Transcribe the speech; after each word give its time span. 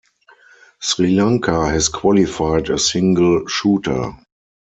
Sri 0.79 1.11
Lanka 1.11 1.69
has 1.69 1.87
qualified 1.87 2.71
a 2.71 2.79
single 2.79 3.45
shooter. 3.45 4.15